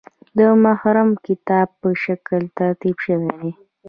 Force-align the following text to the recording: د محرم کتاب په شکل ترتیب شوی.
د 0.37 0.39
محرم 0.63 1.09
کتاب 1.25 1.67
په 1.81 1.89
شکل 2.03 2.41
ترتیب 2.57 2.95
شوی. 3.05 3.49